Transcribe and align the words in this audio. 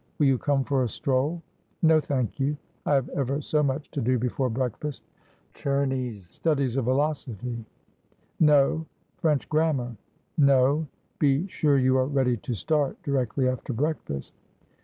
Will 0.17 0.25
you 0.25 0.39
come 0.39 0.63
for 0.63 0.81
a 0.81 0.89
stroll?' 0.89 1.43
'No, 1.83 1.99
thank 1.99 2.39
you. 2.39 2.57
I 2.87 2.95
have 2.95 3.07
ever 3.09 3.39
so 3.39 3.61
much 3.61 3.91
to 3.91 4.01
do 4.01 4.17
before 4.17 4.49
break 4.49 4.75
fast.'' 4.79 5.03
Czerny's" 5.53 6.25
Studies 6.25 6.75
of 6.75 6.85
Velocity 6.85 7.63
"?''No.'' 8.39 8.87
French 9.21 9.47
grammar?' 9.47 9.95
'No.'' 10.39 10.87
Be 11.19 11.45
sure 11.45 11.77
you 11.77 11.99
are 11.99 12.07
ready 12.07 12.35
to 12.37 12.55
start 12.55 12.99
directly 13.03 13.47
after 13.47 13.73
breafast.' 13.73 14.33